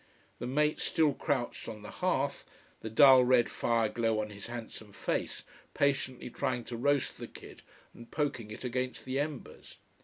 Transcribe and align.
The 0.39 0.47
mate 0.47 0.79
still 0.79 1.13
crouched 1.13 1.67
on 1.67 1.83
the 1.83 1.91
hearth, 1.91 2.43
the 2.81 2.89
dull 2.89 3.23
red 3.23 3.49
fire 3.51 3.87
glow 3.87 4.19
on 4.19 4.31
his 4.31 4.47
handsome 4.47 4.93
face, 4.93 5.43
patiently 5.75 6.31
trying 6.31 6.63
to 6.63 6.75
roast 6.75 7.19
the 7.19 7.27
kid 7.27 7.61
and 7.93 8.09
poking 8.09 8.49
it 8.49 8.63
against 8.63 9.05
the 9.05 9.19
embers. 9.19 9.77